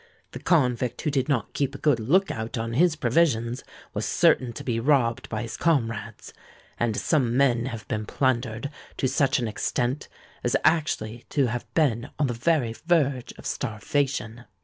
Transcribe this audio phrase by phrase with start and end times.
[0.31, 3.63] The convict who did not keep a good look out on his provisions
[3.93, 6.33] was certain to be robbed by his comrades;
[6.79, 10.07] and some men have been plundered to such an extent
[10.43, 14.45] as actually to have been on the very verge of starvation.